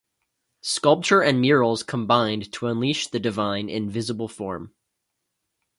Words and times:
Sculpture 0.63 1.21
and 1.21 1.39
murals 1.39 1.83
combined 1.83 2.51
to 2.53 2.65
unleash 2.65 3.09
the 3.09 3.19
divine 3.19 3.69
in 3.69 3.87
visible 3.87 4.27
form. 4.27 4.73